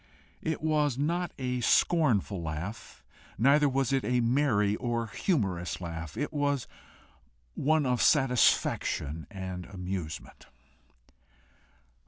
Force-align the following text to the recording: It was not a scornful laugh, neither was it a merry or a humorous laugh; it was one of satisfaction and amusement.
It 0.41 0.63
was 0.63 0.97
not 0.97 1.31
a 1.37 1.61
scornful 1.61 2.41
laugh, 2.41 3.03
neither 3.37 3.69
was 3.69 3.93
it 3.93 4.03
a 4.03 4.19
merry 4.19 4.75
or 4.77 5.03
a 5.03 5.15
humorous 5.15 5.79
laugh; 5.79 6.17
it 6.17 6.33
was 6.33 6.65
one 7.53 7.85
of 7.85 8.01
satisfaction 8.01 9.27
and 9.29 9.67
amusement. 9.67 10.47